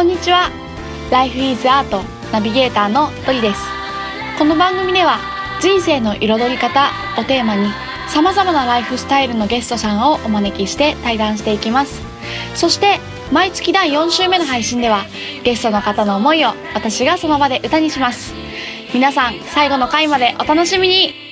[0.00, 0.50] こんにちは。
[1.10, 2.02] Life is Art
[2.32, 3.60] ナビゲーターのトリです。
[4.38, 5.18] この番組では
[5.60, 7.68] 人生の彩り方をテーマに
[8.08, 12.00] 様々なライフスタイルのゲストさんをお招きして対談していきます。
[12.54, 12.98] そして
[13.30, 15.04] 毎月第4週目の配信では
[15.44, 18.32] ゲストの方の思いを私がその場で歌にします。
[18.94, 21.29] 皆さん最後の回までお楽しみに。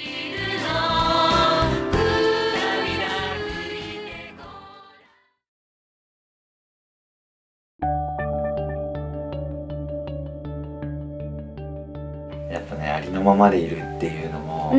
[13.29, 14.75] ままでいるっていうのも、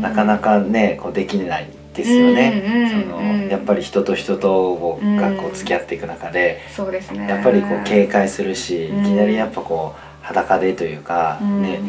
[0.00, 7.26] なかなかねこうできないですよね、そのやっぱり人と人とがこう付き合っていく中で、そうですね。
[7.28, 9.06] やっぱりこう警戒するし、うん。
[9.06, 11.62] いきなりやっぱこう裸でというか、うん。
[11.62, 11.80] ね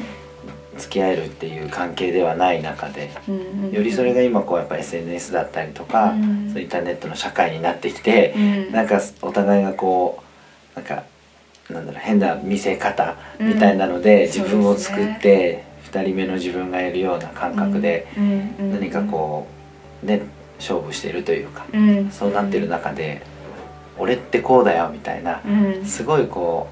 [0.78, 3.10] 付き合えるっていう関係ではない中で
[3.72, 6.52] よりそれが今こうやっぱ SNS だったりとか、うん。
[6.54, 8.72] そうインターネットの社会になってきて、うん。
[8.72, 10.24] なんかお互いがこ
[10.76, 11.04] うなんか
[11.72, 14.32] なんだろう変な見せ方みたいなので、うん。
[14.32, 18.08] 自分を作って、二人目の自分がいるような感覚で、
[18.60, 19.48] 何かこ
[20.04, 20.22] うね
[20.60, 23.22] 勝負してるというか、うんそうなってる中で
[23.98, 25.86] 「俺ってこうだよ」みたいなうん。
[25.86, 26.68] すごいこ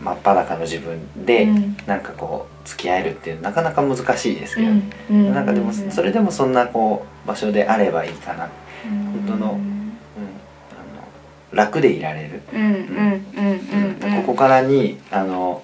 [0.00, 1.76] う真っ裸の自分で、うん。
[1.86, 4.68] なんかこう付き合えるっていうなかなか難しいですけど、
[5.10, 8.48] うんなんかでもそれでもそんなこう場所であればいいかな、
[8.84, 9.60] 本当の
[11.52, 12.42] 楽でいられる。
[12.52, 13.44] うんうんうん
[14.02, 14.16] うん。
[14.16, 15.62] うんここからにあの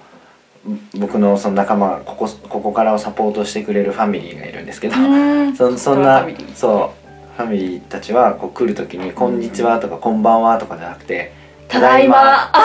[0.97, 5.55] 僕のその仲間がここここからをサポートしてくれるファミリーがいるんですけど、うん。
[5.57, 11.31] そそんなそうファミリーたちはこう来る時に「こんにちは」とか「こんばんは」とかじゃなくて
[11.69, 12.51] 「ただいま。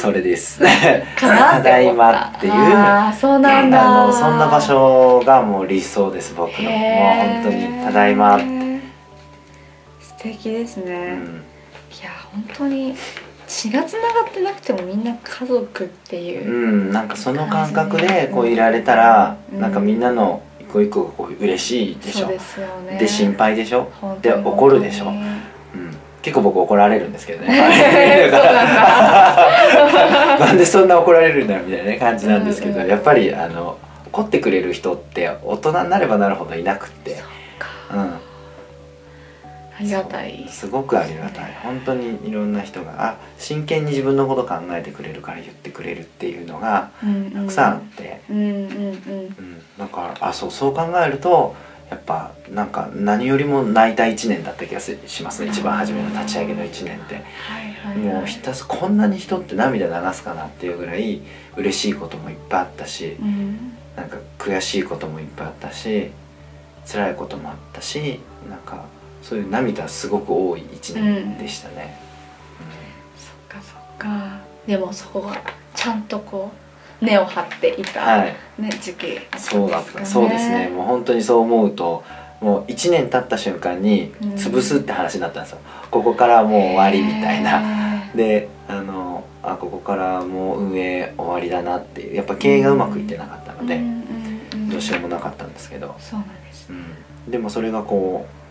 [0.00, 0.60] それです。
[1.18, 1.60] た。
[1.60, 2.52] だいまっていう。
[2.52, 3.82] あーそうなんだ。
[3.82, 6.70] あのそんな場所がもう理想です僕の。
[6.70, 8.38] もう本当に「ただいま」
[10.00, 11.44] 素敵ですね、うん、
[12.00, 12.94] いや本当に
[13.52, 19.60] 血がつながってなくてもみんな家族っていうう、ん、なんかその感覚でこういられたら、うん。
[19.60, 22.28] なんかみんなの一個一個がこう嬉しいでしょ。
[22.28, 22.98] でね。
[22.98, 23.92] で心配でしょ、
[24.22, 25.08] で怒るでしょ。
[25.08, 25.42] うん、
[26.22, 28.30] 結構僕怒られるんですけどね。
[30.40, 32.84] なんでそんな怒られるんだみたいな感じなんですけど、うん。
[32.84, 33.76] うんやっぱりあの
[34.06, 37.16] 怒ってくれる人って大人になればなるほどいなくって。
[37.16, 37.26] そう
[37.58, 37.68] か。
[37.94, 38.14] うん、
[39.78, 40.46] ありがたい。
[40.48, 41.54] すごくありがたい。
[41.62, 46.90] 本当にいろんな人があ真剣に自分のこと考えてくれるから言ってくれるっていうのが
[47.32, 48.58] たくさんあって、うんうんうん。
[48.58, 51.54] うん、だからあそうそう考えると
[51.90, 55.50] やっぱなんか何よりも泣いた1年だった気がしますね。
[55.50, 57.22] 一番初めの立ち上げの1年って。
[57.98, 61.20] もうひたすこんなに人って涙流すかなっていうぐらい
[61.56, 63.72] 嬉しいこともいっぱいあったしうん。
[63.96, 66.10] なんか悔しいこともいっぱいあったし
[66.86, 68.86] 辛いこともあったしなんか
[69.22, 71.96] そういう涙すごく多い1年でしたね。
[73.16, 74.40] そっかそっか。
[74.66, 75.40] でもそこが
[75.74, 76.50] ちゃんとこ
[77.00, 80.04] う根を張っていた、はい、ね時期そうだった。
[80.04, 80.68] そうですね。
[80.68, 82.04] もう本当にそう思うと
[82.40, 84.28] もう1年経った瞬間にうん。
[84.34, 85.58] 潰すって話になったんですよ、
[85.90, 87.60] ここからもう終わりみたいな。
[87.60, 92.16] なであのあここからもう運営終わりだなっていう。
[92.16, 93.80] やっぱ経営がうまくいってなかったので、
[94.70, 96.72] どうしようもなかったんですけど、そうなんですう
[97.28, 98.41] ん、でもそれがこう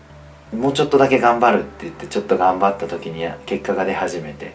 [0.52, 4.52] もうちょっとだけ頑張るって言ってちょっと頑張った時に結果が出始めて。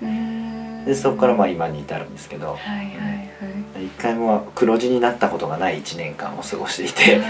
[0.86, 2.86] でそこからまあ今に至るんですけどはいはい
[3.76, 3.86] はい。
[3.88, 7.22] 一回も黒字になったことがない1年間を過ごしていて。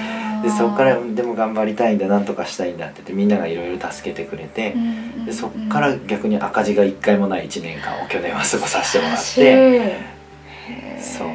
[0.44, 4.75] でそこからでも頑張りたいんだなんとかしたいんだって言ってみんながいろいろ助けてくれて。
[5.25, 9.95] でそこから逆に赤字が1回もない1年間を去年は過ごさせてもらって。
[11.01, 11.27] そう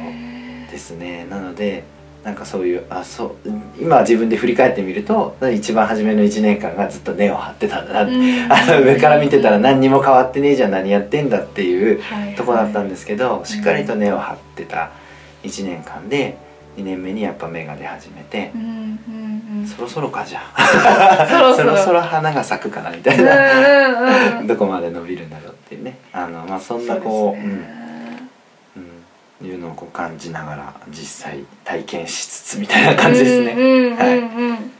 [0.71, 1.25] ですね。
[1.29, 1.83] なので
[2.23, 8.13] なんかそういうあそう今自分で振り返ってみると一番初めの1年間がずっと根を張ってたんだなって、
[8.49, 12.01] あの上から見てたら何にも変わってねえじゃん何やってんだっていう
[12.37, 14.91] とこだったんですけどしっかりと根を張ってた
[15.43, 16.37] 1年間で
[16.77, 19.67] 2年目にやっぱ芽が出始めてうんうんうん。
[19.67, 22.01] そろそろかじゃあそろそろ。
[22.01, 23.33] 花が咲くかなみたいな。
[23.33, 24.47] うんうんうん。
[24.47, 25.99] どこまで伸びるんだろうっていうね。
[26.11, 27.82] あの、まあ、そんなこうそうねうんうん、
[29.45, 34.73] いうのをこう感じながら実際体験しつつみたいな感じですね。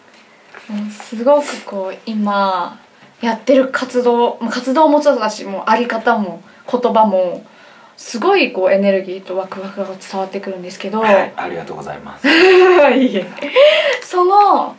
[0.91, 2.79] すごくこう今
[3.21, 7.45] やってる活動まあ活動もそうだしもうあり方も言葉も
[7.97, 12.27] すごいこうエネルギーとワクワクが伝わってくるんですけど、はい、ありがとうございます。
[14.01, 14.75] その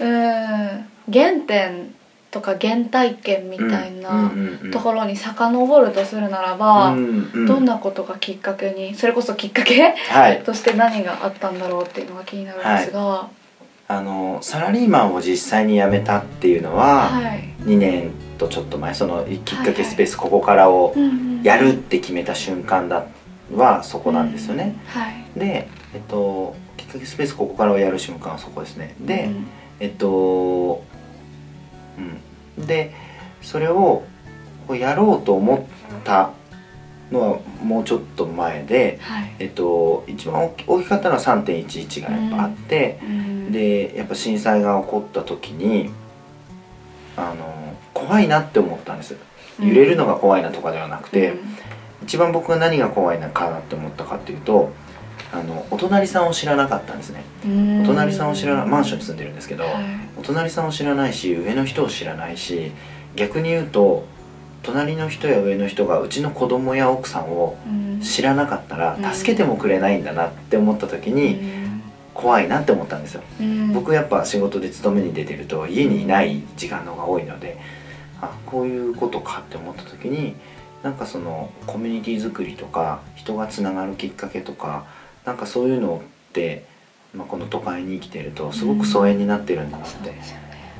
[0.00, 1.94] うん原点
[2.32, 4.32] とか原体験みたいな
[4.72, 9.94] ところに遡るとするならば、うんうんどんなことがきっかけにそれこそきっかけ？
[10.08, 13.28] はい、として何があったんだろうっていうのが気になるんですが、
[13.88, 17.52] あのサラリーマンを実際に辞めたっていうのは、はい。
[17.64, 19.74] 2年とちょっと前そのきっかはいはい。
[19.74, 21.08] けスペースここからをうんう
[21.40, 23.04] んやるって決めた瞬間だ
[23.54, 24.76] はそこなんですよね。
[24.86, 25.38] はい。
[25.38, 28.94] で、えっと、きっかけスペースここからをやる瞬間はそこですね。
[29.00, 29.46] で、うん。
[29.80, 30.84] えっと、
[32.58, 32.94] うん、で
[33.40, 34.04] それを
[34.66, 36.30] こうやろうと思った
[37.10, 39.32] のはもうちょっと前で、はい。
[39.38, 43.52] えっと、一番大きかったのは3.11がやっぱあって、うん。
[43.52, 45.90] でやっぱ震災が起こった時に
[47.16, 49.16] あの怖いなって思ったんです。
[49.60, 51.34] 揺れるのが怖いなとかではなくて、
[52.02, 54.72] 一番僕が何が怖いのかなって思ったかっていうと
[55.32, 57.24] あのお隣さんを知らなかったんですね。
[57.46, 57.82] うん。
[57.82, 59.74] お隣さんを知らないマンションに住んでるんですけど、はい。
[60.18, 62.72] お隣さんを知らないし上の人を知らないし
[63.16, 64.04] 逆に言うと
[64.62, 68.00] 隣の人や上の人がうちの子供や奥さんをうん。
[68.02, 69.14] 知らなかったらうん。
[69.14, 71.40] 助けてもくれないんだなって思った時に
[72.12, 73.22] 怖いなって思ったんですよ。
[73.40, 73.72] うん。
[73.72, 77.58] 僕やっぱ仕事で勤めに出てると家にいない時間の方が多いので
[78.20, 80.34] あこういうことかって思った時に
[80.82, 84.84] なんかそのコミュニティ作りとか人がつながるきっかけとか
[85.24, 86.64] なんかそういうのって、
[87.14, 90.14] まあ、この都会に生きてるとすごく疎遠になってるんだなって、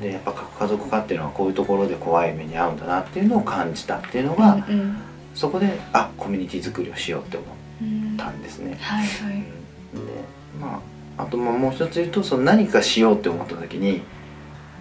[0.01, 4.97] でやっぱ核家族化っていうのはこういうところで怖い目に遭うんだなっていうのを感じたっていうのが、うん
[5.33, 7.45] そこであコミュニティ作りをしようって思
[7.81, 8.77] うんったんですね。
[8.79, 9.33] はいはい。
[9.33, 9.47] で
[10.59, 10.81] ま
[11.17, 14.01] ああとまあもう一つ言うとその何かしようって思った時に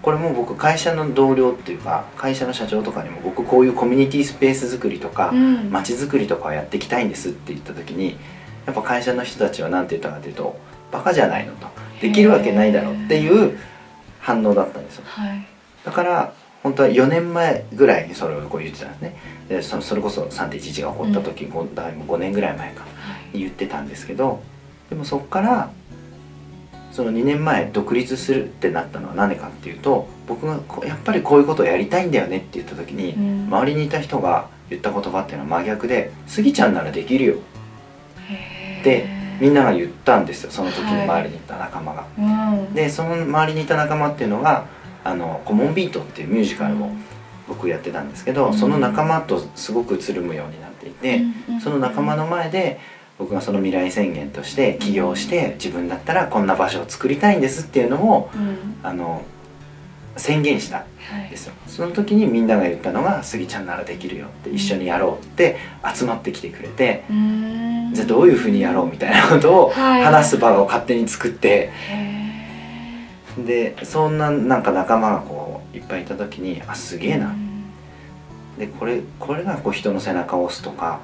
[0.00, 5.70] これも僕会社の同僚っていうか会社の社長とかにも僕こういうコミュニティスペース作りとかうん。
[5.70, 8.17] 街づくりとかをやっていきたいんですって言った時に
[8.67, 10.59] やっぱ会社の人たちは何て言ったかというと
[10.91, 11.67] バカじゃないのと。
[12.00, 13.59] できるわけないだろうっていう
[14.20, 15.05] 反応だったんですよ。
[15.06, 15.47] はい。
[15.85, 16.32] だから
[16.62, 19.17] 本当は4年前ぐらいにそれをこう言ってたんですね。
[19.49, 22.82] でそそれこそ3.11が起こった時、ごだいぶ5年ぐらい前か。
[22.82, 22.87] は
[23.32, 23.38] い。
[23.38, 24.43] 言ってたんですけど
[24.91, 25.70] でもそこから
[26.91, 33.47] その2年前独立するってなったのは何かっていうと僕がやっぱりこういうことをやりたいんだよねって言った時に、うん。
[33.47, 39.08] 周りにいた人が言った言葉っていうのは真逆で「スギちゃんならできるよ」へーで
[39.40, 41.08] みんなが言ったんですよその時にはい。
[41.08, 42.05] 周りにいた仲間が。
[42.19, 42.23] う
[42.70, 42.75] ん。
[42.75, 44.67] でその周りにいた仲間っていうのが
[45.02, 46.90] あのコモンビートっていうミュージカルを
[47.49, 48.55] 僕やってたんですけど、うん。
[48.55, 51.23] その仲間とすごくつるむようになっていて。
[51.49, 52.81] うんその仲間の前で
[53.19, 58.76] 僕がその未来宣言として起業して自分だったらこんな場所を作りたいんですっていうのをうん。
[58.82, 59.23] あの
[60.17, 61.31] 宣言したんはい。
[61.31, 61.55] ですよ。
[61.67, 65.56] その時にみんなが言ったのが「スギちゃんならできるよ」って一緒にやろうって
[65.94, 67.91] 集まってきてくれてうん。
[67.94, 70.05] じゃあどういうふうにやろうみたいなことをはい。
[70.05, 77.35] 話す場を勝手に作ってへでそんななんか仲間がこういっぱいいた時にあすげえな。
[78.59, 81.00] でこれこれがこう人の背中を押すとか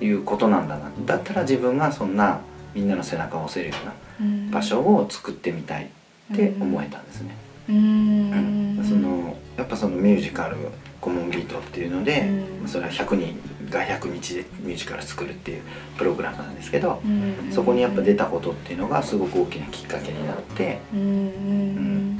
[0.00, 0.90] いうことなんだな。
[1.04, 2.38] だったら自分がそんな
[2.74, 3.76] みんなの背中を押せるよ
[4.20, 5.90] うな場所を作ってみたい
[6.32, 7.34] って思えたんですね。
[7.72, 8.80] ううん。
[8.80, 10.56] んそのやっぱそのミュージカル
[11.00, 12.28] コモンビートっていうので、
[12.62, 12.68] うん。
[12.68, 13.40] それは100人
[13.70, 15.62] が100日でミュージカル作るっていう
[15.96, 17.50] プログラムなんですけど、うん。
[17.50, 21.00] そこにやっぱ出たことっていうのがすごく大きなきっかけになってうん。
[21.00, 22.16] うん。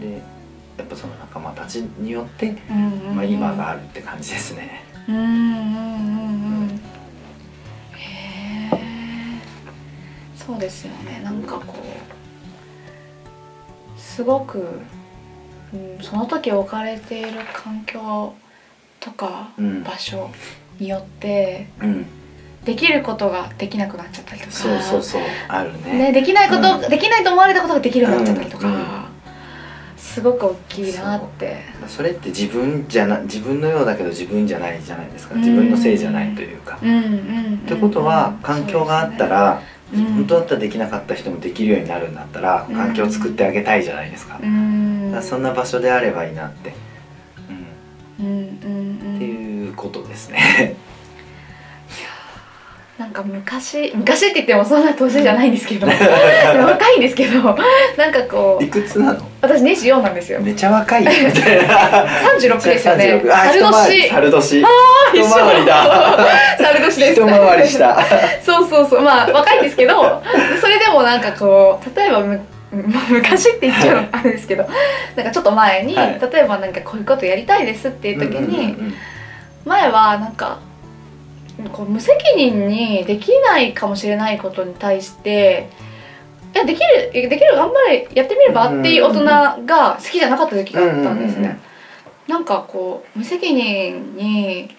[0.00, 0.22] で
[0.78, 4.84] やっぱその仲間たちによって、うんまあ、今があるって感じですね。
[10.34, 11.20] そうですよね。
[11.22, 12.19] なんかこう
[14.20, 14.58] すごく、
[15.72, 18.34] うん、その時置かれている環境
[19.00, 19.82] とかうん。
[19.82, 20.30] 場所
[20.78, 22.06] によってうん、
[22.62, 24.52] できることができなくなっちゃったりとか。
[24.52, 25.22] そうそうそう。
[25.48, 26.12] あるね。
[26.12, 26.90] ね、できないこと、うん。
[26.90, 29.08] できないと思われたことができるようになっちゃったりとか、
[29.96, 31.62] すごく大きいなって。
[31.88, 35.34] それって自分じゃな自分のようだけど自分じゃないじゃないですか。
[35.36, 36.78] 自分のせいじゃないというか。
[36.82, 39.62] うんうんうんってことは環境があったら、
[39.92, 42.76] 本当だったらできなかった人もできるようになるんだったら、うん。
[42.76, 45.18] 環境を作ってあげたいじゃないですか,、うん。
[45.22, 46.74] そんな場所であればいいなって、
[48.20, 48.46] うん。
[48.46, 50.76] ってうんいうことですね。
[53.00, 55.86] なんか昔昔って言ってもそんな年じゃないんですけど。
[55.88, 57.40] 若いんですけど。
[57.96, 59.20] なんかこいうくつなの？
[59.40, 60.38] 私年始4なんですよ。
[60.42, 61.04] めちゃ若い。
[61.06, 62.04] よみたいな
[62.38, 63.04] 36ですよね。
[63.24, 64.08] 36あ猿年。
[64.10, 64.60] 猿年。
[64.60, 64.68] 一緒。
[65.14, 66.18] 一回りだ。
[66.60, 67.20] 猿年です。
[67.22, 68.04] 一回りした
[68.44, 69.00] そうそうそう。
[69.00, 70.22] まあ若いんですけど。
[70.60, 72.22] それでもなんかこう例えば
[73.08, 74.68] 昔って言っちゃうのあれですけど。
[75.16, 76.20] なんかちょっと前に、はい。
[76.20, 78.76] 例えばなんかこういうことやりたいですっていう時に、
[79.64, 80.58] 前はなんか
[81.68, 85.68] こう無責任にできないかもしれないことに対して
[86.54, 91.60] いやできるできる頑張れやってみればっていう大人が好きじゃなかった時があったんですね。
[92.26, 94.70] なんかこう無責任に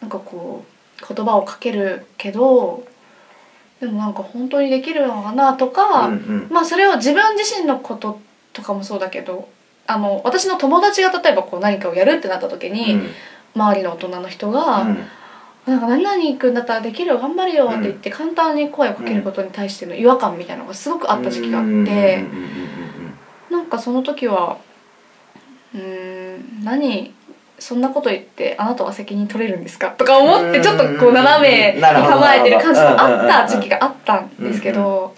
[0.00, 0.64] なんかこ
[1.00, 2.84] う言葉をかけるけど
[3.80, 6.48] でもなんか本当にできるのかなとか、うんうん。
[6.50, 8.20] まあそれを自分自身のこと
[8.52, 9.48] とかもそうだけど
[9.86, 13.10] あの私の友達が例えばこう何かをやるってなった時に、うん。
[13.54, 14.98] 周りの大人の人が、うん
[15.68, 22.24] なんか何々君だったらできるよ頑張るよって言って簡単に声をかけることに対しての違和感みたいなのがすごくあった時期があって
[23.50, 24.58] なんかその時は
[25.74, 27.12] うーん何
[27.58, 35.14] そんなこと言ってあなたは責任取れるんですかとか思ってちょっとこう斜めに構えてる感じもあった時期があったんですけど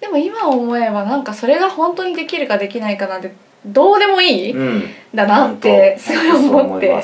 [0.00, 3.34] でも今思えばなんかそれが本当にできるかできないかなんて
[3.64, 4.84] どうでもいいうんうん
[5.14, 7.02] だなってすごい思って。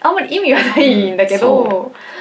[0.00, 2.13] あんまり意味はないんだけどうん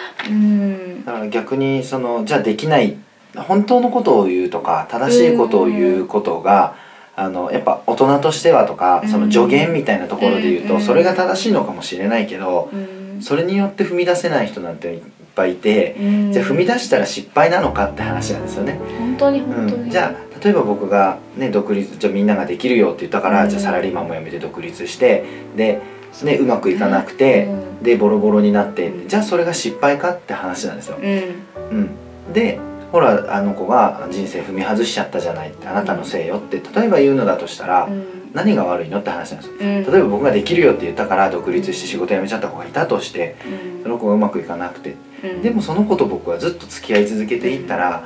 [1.06, 2.98] だから逆にそのじゃあできない
[3.36, 6.75] 本当のことを言うとか正しいことを言うことが、
[7.15, 9.10] あのやっぱ大人としてはとか、うん。
[9.10, 10.82] その助言みたいなところで言うと、うん。
[10.82, 12.77] それが正しいのかもしれないけど、う
[13.18, 13.22] ん。
[13.22, 15.01] それによって踏み出せない人なんていっ
[15.36, 16.32] ぱいいて、うん。
[16.34, 18.80] じゃあ踏み出したら失敗なのかって話なんですよね。
[18.98, 23.50] 本当に本当に、うん、じゃあ例えば僕が、ね、独立じゃあみんなができるよって言ったから、うん。
[23.50, 25.24] じゃあサラリーマンも辞めて独立して
[25.56, 25.82] で、
[26.22, 27.84] ね、うまくいかなくて、うん。
[27.84, 30.98] でボロボロになって、うんじゃあそれが失敗かって話なんですよ。
[31.01, 31.96] うん。
[32.27, 32.60] うん、で
[32.91, 38.05] ほらあの子が人生踏み外しちゃったじゃないってあなたのせいよって例えば言うのだとしたら、うん。
[38.34, 39.55] 何が悪いのって話なんですよ。
[39.60, 39.91] うん。
[39.91, 43.36] 例えば僕ができるよって言ったから独立して仕事辞めちゃった子がいたとして
[43.77, 43.84] うん。
[43.84, 44.96] その子がうまくいかなくて。
[45.24, 45.41] うん。
[45.41, 48.03] でもその子と僕はずっと付き合い続けていったら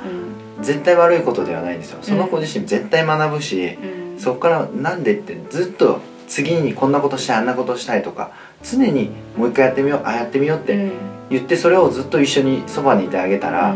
[0.58, 0.64] うん。
[0.64, 1.98] 絶対悪いことではないんですよ。
[2.02, 3.78] その子自身絶対学ぶし
[4.14, 4.18] うん。
[4.18, 8.30] そこからなんでってずっと次にこんなことしたいあんなことしたいとか
[8.62, 10.92] 常にもう一回やってみようああやってみようってうん。
[11.30, 13.74] 言ってそれをずっと一緒にそばにいてあげたら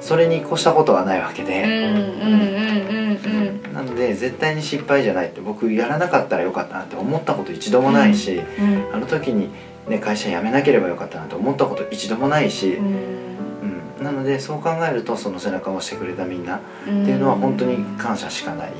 [0.00, 3.74] それに越したことはないわけうんで、うんうんうんうん。
[3.74, 9.48] なので絶対に失敗じゃないって僕やらなかったらよかったなって思ったこと一度もないし、うんあの時に、
[9.88, 12.86] ね、会社辞めなければよかったなと思ったこと一度もないし、うん。
[13.98, 18.72] うん、なのでそう考えるとその背中を押してくれたみんなっうんていうのは本当に感謝しかない、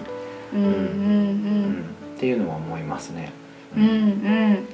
[0.55, 0.71] うんうん。
[0.71, 1.85] うん
[2.17, 3.31] っていうのは思いますね。
[3.77, 3.91] うんうん。
[3.91, 4.67] うん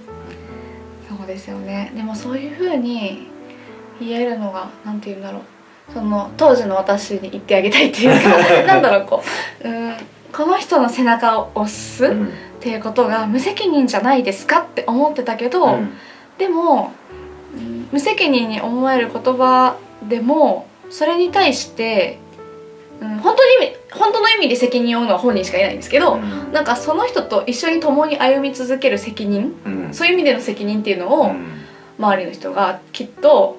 [1.09, 1.93] そうですよね。
[1.95, 3.29] でもそういうふうに
[4.01, 5.43] 言えるのがなんて言うんだろう。
[5.93, 8.29] その当時の私に言ってあげたいっていうか
[8.67, 9.23] なんだろうこ
[9.65, 9.69] う。
[9.69, 9.95] うん
[10.33, 12.33] この人の背中を押すっうん。
[12.61, 15.93] ていうことが無責任じゃないですかって思ってたけど、うん。
[16.39, 16.93] でも、
[17.57, 19.77] うん無責任に思える言葉
[20.09, 22.19] でもそれに対して、
[23.01, 23.32] うん、本
[23.95, 26.53] 本当の意味で責任を負うのは本人しかいないんですけど、うん。
[26.53, 29.95] なんかその人と一緒に共に歩み続ける責任うん。
[29.95, 31.47] そういう意味での責任っていうのをうん。
[31.99, 33.59] 周りの人がきっと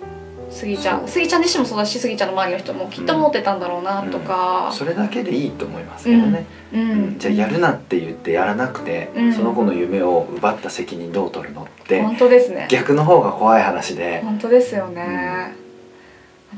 [0.49, 6.91] スギちゃんスギちゃん自身もそうだしスギちゃんの周りの人もきっと思ってたんだろうなとか、それだけでいいと思いますけどね、うん。
[6.91, 7.19] うん。
[7.19, 9.33] じゃあやるなって言ってやらなくて、うん。
[9.33, 12.67] その子の夢を奪った責任どう取るのって本当ですね。
[12.69, 15.55] 逆の方が怖い話で、本当ですよね、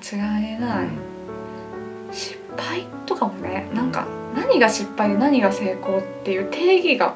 [0.02, 0.92] 間違いない、うん。
[2.12, 7.16] 失敗とかもねなんか何が失敗で何が成功っていう定義が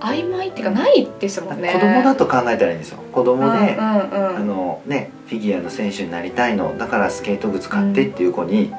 [0.00, 1.72] 曖昧っていうかないですもんね。
[1.72, 2.98] 子供だと考えたらいいんですよ。
[3.12, 4.36] 子供で、うんうんうん。
[4.36, 6.78] あのねフィギュアの選手になりたいの。
[6.78, 8.72] だからスケート靴買ってっていう子に、うん。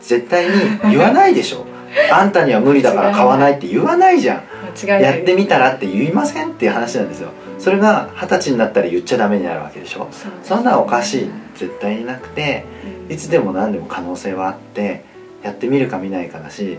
[0.00, 0.50] 絶対に
[0.90, 1.66] 言わないでしょ。
[2.12, 4.42] あんたには無理だから買わないって言わないじゃん。
[4.86, 7.30] やってみたらって言いませんっていう話なんですよ
[7.60, 10.08] それが二十歳になったら言っちゃダメになるわけでしょ？
[10.10, 12.64] そうですそんなんおかしい絶対になくて
[13.08, 13.14] うん。
[13.14, 15.04] いつでも何でも可能性はあって
[15.42, 16.78] やってみるか見ないかだし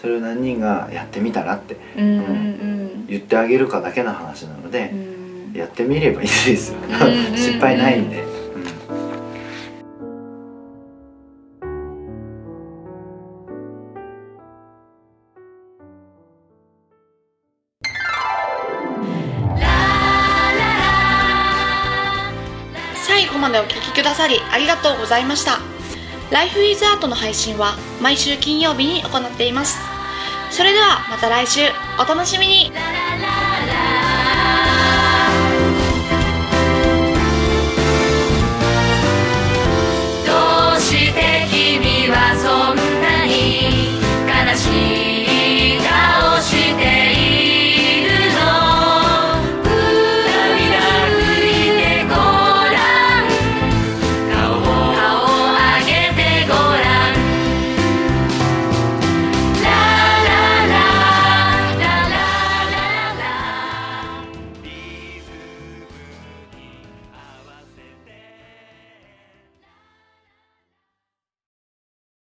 [0.00, 5.20] それを何人がやってみたらってうんうん言ってあげるかだけの話なのでうん。
[5.52, 6.78] やってみればいいですよ。
[6.80, 7.34] うん。
[7.36, 8.22] 失敗ないんで、
[23.30, 25.58] 後までお聴きくださりありがとうございました。
[26.30, 29.78] ライフイズアートの配信は毎週金曜日に行っています。
[30.50, 31.60] それではまた来週。
[31.98, 32.72] お楽しみに。
[32.74, 33.09] ララ